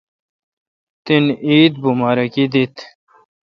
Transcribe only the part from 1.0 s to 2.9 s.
تن عید امبا۔ رکی دیت۔